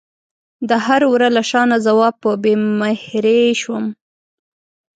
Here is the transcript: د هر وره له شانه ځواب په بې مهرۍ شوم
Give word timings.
د 0.69 0.71
هر 0.85 1.01
وره 1.11 1.29
له 1.35 1.41
شانه 1.49 1.77
ځواب 1.85 2.15
په 2.23 2.29
بې 2.43 2.53
مهرۍ 2.79 3.43
شوم 3.61 3.85